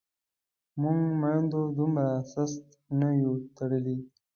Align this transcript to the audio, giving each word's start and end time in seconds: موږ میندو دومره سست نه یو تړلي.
موږ 0.81 0.99
میندو 1.21 1.61
دومره 1.77 2.09
سست 2.31 2.65
نه 2.99 3.09
یو 3.23 3.33
تړلي. 3.57 3.97